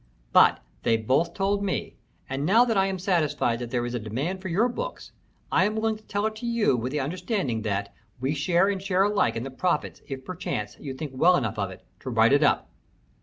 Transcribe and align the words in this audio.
But 0.33 0.61
they 0.81 0.97
both 0.97 1.35
told 1.35 1.63
me, 1.63 1.93
and 2.27 2.43
now 2.43 2.65
that 2.65 2.75
I 2.75 2.87
am 2.87 2.97
satisfied 2.97 3.59
that 3.59 3.69
there 3.69 3.85
is 3.85 3.93
a 3.93 3.99
demand 3.99 4.41
for 4.41 4.47
your 4.47 4.67
books, 4.67 5.11
I 5.51 5.65
am 5.65 5.75
willing 5.75 5.95
to 5.97 6.03
tell 6.03 6.25
it 6.25 6.35
to 6.37 6.45
you 6.47 6.75
with 6.75 6.91
the 6.91 6.99
understanding 6.99 7.61
that 7.61 7.93
we 8.19 8.33
share 8.33 8.67
and 8.67 8.81
share 8.81 9.03
alike 9.03 9.35
in 9.35 9.43
the 9.43 9.51
profits 9.51 10.01
if 10.07 10.25
perchance 10.25 10.75
you 10.79 10.95
think 10.95 11.11
well 11.13 11.37
enough 11.37 11.59
of 11.59 11.69
it 11.69 11.85
to 11.99 12.09
write 12.09 12.33
it 12.33 12.41
up." 12.41 12.67